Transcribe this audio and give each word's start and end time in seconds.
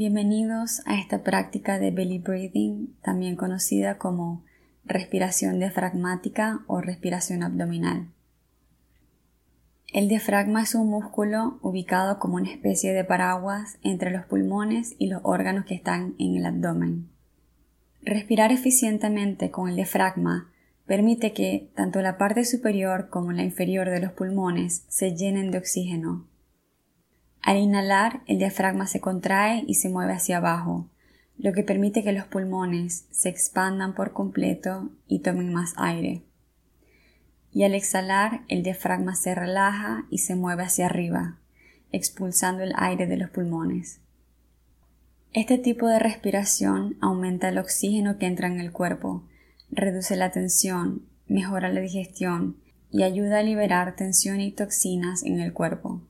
Bienvenidos 0.00 0.80
a 0.86 0.98
esta 0.98 1.22
práctica 1.22 1.78
de 1.78 1.90
belly 1.90 2.20
breathing, 2.20 2.96
también 3.02 3.36
conocida 3.36 3.98
como 3.98 4.42
respiración 4.82 5.58
diafragmática 5.58 6.60
o 6.68 6.80
respiración 6.80 7.42
abdominal. 7.42 8.08
El 9.92 10.08
diafragma 10.08 10.62
es 10.62 10.74
un 10.74 10.88
músculo 10.88 11.58
ubicado 11.60 12.18
como 12.18 12.36
una 12.36 12.50
especie 12.50 12.94
de 12.94 13.04
paraguas 13.04 13.76
entre 13.82 14.10
los 14.10 14.24
pulmones 14.24 14.94
y 14.98 15.08
los 15.08 15.20
órganos 15.22 15.66
que 15.66 15.74
están 15.74 16.14
en 16.18 16.34
el 16.36 16.46
abdomen. 16.46 17.10
Respirar 18.00 18.52
eficientemente 18.52 19.50
con 19.50 19.68
el 19.68 19.76
diafragma 19.76 20.50
permite 20.86 21.34
que 21.34 21.68
tanto 21.74 22.00
la 22.00 22.16
parte 22.16 22.46
superior 22.46 23.10
como 23.10 23.32
la 23.32 23.42
inferior 23.42 23.90
de 23.90 24.00
los 24.00 24.12
pulmones 24.12 24.82
se 24.88 25.14
llenen 25.14 25.50
de 25.50 25.58
oxígeno. 25.58 26.29
Al 27.42 27.56
inhalar, 27.56 28.22
el 28.26 28.38
diafragma 28.38 28.86
se 28.86 29.00
contrae 29.00 29.64
y 29.66 29.74
se 29.74 29.88
mueve 29.88 30.12
hacia 30.12 30.36
abajo, 30.36 30.88
lo 31.38 31.52
que 31.52 31.62
permite 31.62 32.04
que 32.04 32.12
los 32.12 32.26
pulmones 32.26 33.06
se 33.10 33.30
expandan 33.30 33.94
por 33.94 34.12
completo 34.12 34.90
y 35.06 35.20
tomen 35.20 35.52
más 35.52 35.72
aire. 35.76 36.22
Y 37.52 37.64
al 37.64 37.74
exhalar, 37.74 38.42
el 38.48 38.62
diafragma 38.62 39.14
se 39.14 39.34
relaja 39.34 40.04
y 40.10 40.18
se 40.18 40.36
mueve 40.36 40.64
hacia 40.64 40.86
arriba, 40.86 41.38
expulsando 41.92 42.62
el 42.62 42.72
aire 42.76 43.06
de 43.06 43.16
los 43.16 43.30
pulmones. 43.30 44.00
Este 45.32 45.58
tipo 45.58 45.88
de 45.88 45.98
respiración 45.98 46.96
aumenta 47.00 47.48
el 47.48 47.58
oxígeno 47.58 48.18
que 48.18 48.26
entra 48.26 48.48
en 48.48 48.60
el 48.60 48.72
cuerpo, 48.72 49.24
reduce 49.70 50.16
la 50.16 50.30
tensión, 50.30 51.06
mejora 51.26 51.72
la 51.72 51.80
digestión 51.80 52.56
y 52.90 53.04
ayuda 53.04 53.38
a 53.38 53.42
liberar 53.42 53.96
tensión 53.96 54.40
y 54.40 54.50
toxinas 54.50 55.22
en 55.22 55.40
el 55.40 55.52
cuerpo. 55.52 56.02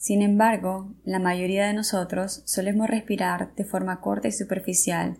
Sin 0.00 0.22
embargo, 0.22 0.94
la 1.04 1.18
mayoría 1.18 1.66
de 1.66 1.74
nosotros 1.74 2.40
solemos 2.46 2.88
respirar 2.88 3.54
de 3.54 3.64
forma 3.64 4.00
corta 4.00 4.28
y 4.28 4.32
superficial 4.32 5.18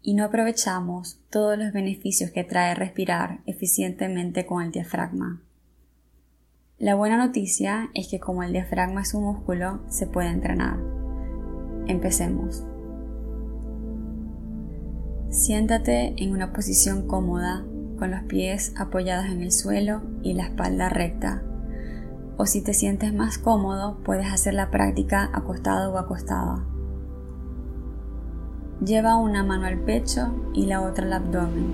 y 0.00 0.14
no 0.14 0.24
aprovechamos 0.24 1.20
todos 1.28 1.58
los 1.58 1.74
beneficios 1.74 2.30
que 2.30 2.42
trae 2.42 2.74
respirar 2.74 3.40
eficientemente 3.44 4.46
con 4.46 4.62
el 4.62 4.72
diafragma. 4.72 5.42
La 6.78 6.94
buena 6.94 7.18
noticia 7.18 7.90
es 7.92 8.08
que 8.08 8.20
como 8.20 8.42
el 8.42 8.54
diafragma 8.54 9.02
es 9.02 9.12
un 9.12 9.24
músculo, 9.24 9.82
se 9.90 10.06
puede 10.06 10.30
entrenar. 10.30 10.78
Empecemos. 11.86 12.64
Siéntate 15.28 16.14
en 16.16 16.32
una 16.32 16.54
posición 16.54 17.06
cómoda 17.06 17.66
con 17.98 18.10
los 18.10 18.22
pies 18.22 18.72
apoyados 18.78 19.26
en 19.26 19.42
el 19.42 19.52
suelo 19.52 20.00
y 20.22 20.32
la 20.32 20.44
espalda 20.44 20.88
recta 20.88 21.42
o 22.36 22.46
si 22.46 22.62
te 22.62 22.74
sientes 22.74 23.12
más 23.12 23.38
cómodo 23.38 23.96
puedes 24.04 24.32
hacer 24.32 24.54
la 24.54 24.70
práctica 24.70 25.30
acostado 25.32 25.92
o 25.92 25.98
acostada. 25.98 26.64
Lleva 28.84 29.16
una 29.16 29.44
mano 29.44 29.66
al 29.66 29.78
pecho 29.78 30.32
y 30.54 30.66
la 30.66 30.80
otra 30.80 31.04
al 31.04 31.12
abdomen, 31.12 31.72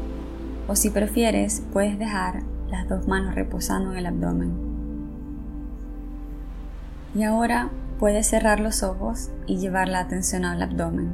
o 0.66 0.76
si 0.76 0.90
prefieres 0.90 1.62
puedes 1.72 1.98
dejar 1.98 2.42
las 2.70 2.88
dos 2.88 3.08
manos 3.08 3.34
reposando 3.34 3.92
en 3.92 3.98
el 3.98 4.06
abdomen. 4.06 4.52
Y 7.14 7.22
ahora 7.22 7.70
puedes 7.98 8.26
cerrar 8.26 8.60
los 8.60 8.82
ojos 8.82 9.30
y 9.46 9.56
llevar 9.56 9.88
la 9.88 10.00
atención 10.00 10.44
al 10.44 10.60
abdomen. 10.60 11.10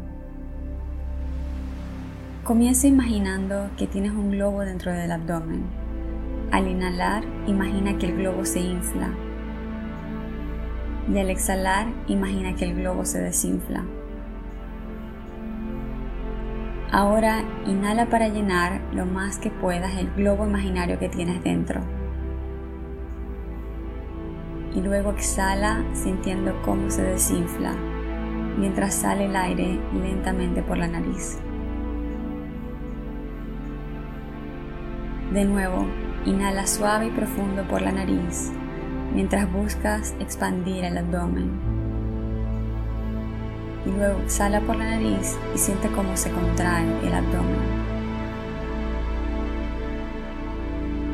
Comienza 2.42 2.88
imaginando 2.88 3.70
que 3.78 3.86
tienes 3.86 4.12
un 4.12 4.32
globo 4.32 4.62
dentro 4.62 4.92
del 4.92 5.12
abdomen. 5.12 5.62
Al 6.50 6.68
inhalar, 6.68 7.24
imagina 7.46 7.96
que 7.96 8.06
el 8.06 8.16
globo 8.16 8.44
se 8.44 8.60
infla 8.60 9.14
y 11.12 11.18
al 11.18 11.30
exhalar 11.30 11.86
imagina 12.06 12.54
que 12.54 12.64
el 12.64 12.76
globo 12.76 13.04
se 13.04 13.20
desinfla. 13.20 13.84
Ahora 16.90 17.42
inhala 17.66 18.06
para 18.06 18.28
llenar 18.28 18.80
lo 18.92 19.04
más 19.04 19.38
que 19.38 19.50
puedas 19.50 19.96
el 19.96 20.10
globo 20.12 20.46
imaginario 20.46 20.98
que 20.98 21.08
tienes 21.08 21.42
dentro. 21.42 21.80
Y 24.74 24.80
luego 24.80 25.10
exhala 25.10 25.84
sintiendo 25.92 26.54
cómo 26.64 26.90
se 26.90 27.02
desinfla 27.02 27.74
mientras 28.56 28.94
sale 28.94 29.26
el 29.26 29.36
aire 29.36 29.78
lentamente 29.92 30.62
por 30.62 30.78
la 30.78 30.86
nariz. 30.86 31.38
De 35.32 35.44
nuevo, 35.44 35.86
inhala 36.24 36.66
suave 36.66 37.06
y 37.08 37.10
profundo 37.10 37.66
por 37.68 37.82
la 37.82 37.90
nariz 37.90 38.52
mientras 39.14 39.50
buscas 39.50 40.14
expandir 40.20 40.84
el 40.84 40.98
abdomen. 40.98 41.50
Y 43.86 43.90
luego 43.90 44.20
exhala 44.20 44.60
por 44.60 44.76
la 44.76 44.90
nariz 44.90 45.36
y 45.54 45.58
siente 45.58 45.88
cómo 45.88 46.16
se 46.16 46.30
contrae 46.30 46.84
el 47.06 47.14
abdomen. 47.14 47.84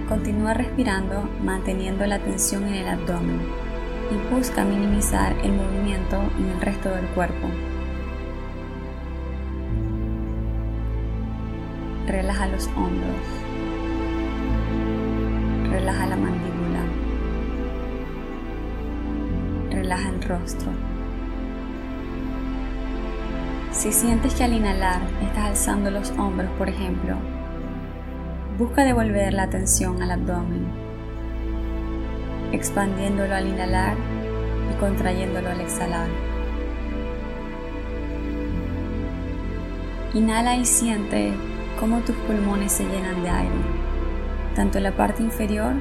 Continúa 0.09 0.55
respirando 0.55 1.29
manteniendo 1.45 2.05
la 2.07 2.19
tensión 2.19 2.65
en 2.65 2.75
el 2.75 2.89
abdomen 2.89 3.41
y 4.11 4.35
busca 4.35 4.65
minimizar 4.65 5.33
el 5.45 5.53
movimiento 5.53 6.21
en 6.39 6.47
el 6.47 6.61
resto 6.61 6.89
del 6.89 7.07
cuerpo. 7.09 7.49
Relaja 12.09 12.49
los 12.49 12.67
hombros. 12.69 13.17
Relaja 15.71 16.07
la 16.07 16.17
mandíbula. 16.17 16.60
El 19.99 20.23
rostro. 20.23 20.71
Si 23.73 23.93
sientes 23.93 24.35
que 24.35 24.45
al 24.45 24.53
inhalar 24.53 25.01
estás 25.23 25.45
alzando 25.45 25.91
los 25.91 26.11
hombros, 26.13 26.51
por 26.59 26.69
ejemplo, 26.69 27.17
busca 28.59 28.85
devolver 28.85 29.33
la 29.33 29.45
atención 29.45 30.01
al 30.03 30.13
abdomen, 30.13 30.67
expandiéndolo 32.53 33.35
al 33.35 33.49
inhalar 33.49 33.97
y 34.71 34.79
contrayéndolo 34.79 35.51
al 35.51 35.61
exhalar. 35.61 36.09
Inhala 40.15 40.57
y 40.57 40.65
siente 40.65 41.33
cómo 41.79 42.01
tus 42.01 42.17
pulmones 42.17 42.73
se 42.73 42.85
llenan 42.85 43.23
de 43.23 43.31
aire, 43.31 43.55
tanto 44.55 44.79
en 44.79 44.85
la 44.85 44.93
parte 44.93 45.23
inferior 45.23 45.73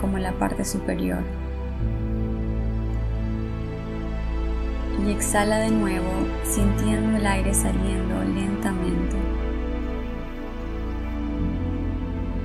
como 0.00 0.16
en 0.16 0.22
la 0.22 0.32
parte 0.32 0.64
superior. 0.64 1.39
Exhala 5.12 5.58
de 5.58 5.70
nuevo 5.70 6.10
sintiendo 6.44 7.18
el 7.18 7.26
aire 7.26 7.54
saliendo 7.54 8.22
lentamente. 8.24 9.16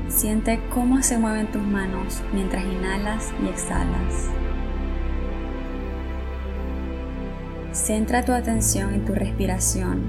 Siente 0.07 0.61
cómo 0.73 1.03
se 1.03 1.17
mueven 1.17 1.51
tus 1.51 1.61
manos 1.61 2.21
mientras 2.33 2.63
inhalas 2.63 3.33
y 3.43 3.49
exhalas. 3.49 4.29
Centra 7.73 8.23
tu 8.23 8.31
atención 8.31 8.93
en 8.93 9.03
tu 9.03 9.13
respiración 9.13 10.03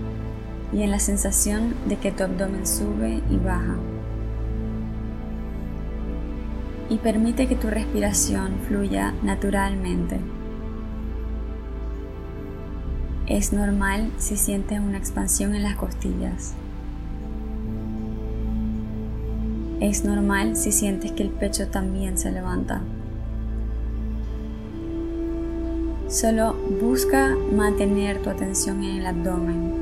y 0.72 0.82
en 0.82 0.92
la 0.92 1.00
sensación 1.00 1.74
de 1.86 1.96
que 1.96 2.12
tu 2.12 2.22
abdomen 2.22 2.66
sube 2.66 3.20
y 3.28 3.36
baja. 3.36 3.76
Y 6.88 6.98
permite 6.98 7.48
que 7.48 7.56
tu 7.56 7.68
respiración 7.68 8.60
fluya 8.68 9.12
naturalmente. 9.24 10.20
Es 13.26 13.52
normal 13.52 14.12
si 14.18 14.36
sientes 14.36 14.78
una 14.78 14.98
expansión 14.98 15.56
en 15.56 15.64
las 15.64 15.74
costillas. 15.74 16.54
Es 19.80 20.04
normal 20.04 20.54
si 20.54 20.70
sientes 20.70 21.10
que 21.10 21.24
el 21.24 21.30
pecho 21.30 21.66
también 21.66 22.18
se 22.18 22.30
levanta. 22.30 22.82
Solo 26.08 26.54
busca 26.80 27.34
mantener 27.52 28.22
tu 28.22 28.30
atención 28.30 28.84
en 28.84 28.98
el 28.98 29.06
abdomen, 29.06 29.72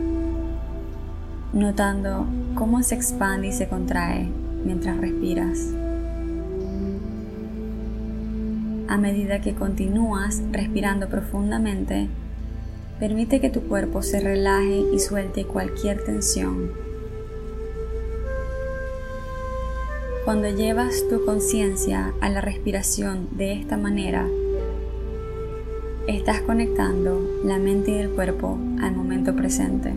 notando 1.53 2.27
cómo 2.55 2.83
se 2.83 2.95
expande 2.95 3.49
y 3.49 3.53
se 3.53 3.69
contrae 3.69 4.27
mientras 4.65 4.97
respiras. 4.97 5.69
A 8.89 8.97
medida 8.97 9.43
que 9.43 9.55
continúas 9.55 10.41
respirando 10.51 11.11
profundamente, 11.11 12.09
Permite 12.99 13.41
que 13.41 13.51
tu 13.51 13.63
cuerpo 13.63 14.03
se 14.03 14.21
relaje 14.21 14.85
y 14.93 15.01
suelte 15.01 15.45
cualquier 15.45 16.05
tensión. 16.05 16.71
Cuando 20.25 20.49
llevas 20.49 21.03
tu 21.11 21.25
conciencia 21.25 22.15
a 22.21 22.31
la 22.31 22.41
respiración 22.41 23.29
de 23.33 23.55
esta 23.55 23.77
manera, 23.77 24.29
estás 26.07 26.41
conectando 26.43 27.21
la 27.45 27.59
mente 27.59 27.91
y 27.91 27.99
el 27.99 28.11
cuerpo 28.11 28.57
al 28.81 28.95
momento 28.95 29.35
presente. 29.35 29.93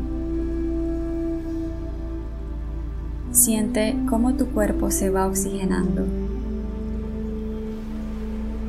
Siente 3.32 3.96
cómo 4.10 4.34
tu 4.34 4.48
cuerpo 4.48 4.90
se 4.90 5.12
va 5.12 5.28
oxigenando. 5.28 6.04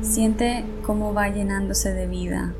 Siente 0.03 0.65
cómo 0.85 1.15
va 1.15 1.29
llenándose 1.29 1.93
de 1.93 2.05
vida 2.05 2.53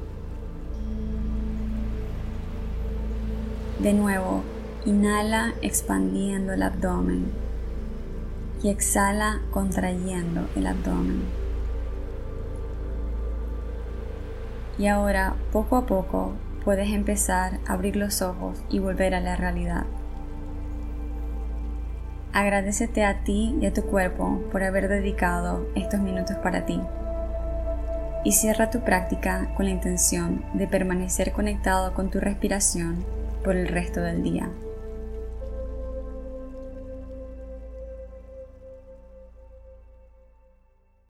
De 3.80 3.94
nuevo, 3.94 4.44
inhala 4.86 5.54
expandiendo 5.62 6.52
el 6.52 6.64
abdomen 6.64 7.32
y 8.62 8.68
exhala 8.68 9.40
contrayendo 9.52 10.50
el 10.58 10.68
abdomen. 10.68 11.22
Y 14.78 14.88
ahora, 14.88 15.36
poco 15.54 15.78
a 15.78 15.86
poco, 15.86 16.34
puedes 16.66 16.90
empezar 16.90 17.60
a 17.68 17.74
abrir 17.74 17.96
los 17.96 18.22
ojos 18.22 18.62
y 18.70 18.80
volver 18.80 19.16
a 19.16 19.22
la 19.22 19.38
realidad. 19.38 19.86
Agradecete 22.34 23.06
a 23.06 23.24
ti 23.24 23.58
y 23.62 23.66
a 23.66 23.74
tu 23.74 23.84
cuerpo 23.84 24.42
por 24.52 24.62
haber 24.62 24.90
dedicado 24.90 25.66
estos 25.76 26.02
minutos 26.02 26.36
para 26.44 26.66
ti. 26.66 26.82
Y 28.26 28.34
cierra 28.34 28.70
tu 28.72 28.82
práctica 28.82 29.54
con 29.56 29.68
la 29.68 29.72
intención 29.72 30.44
de 30.54 30.68
permanecer 30.68 31.32
conectado 31.32 31.94
con 31.94 32.10
tu 32.10 32.20
respiración 32.20 33.19
por 33.44 33.56
el 33.56 33.68
resto 33.68 34.02
del 34.02 34.24
día. 34.24 34.50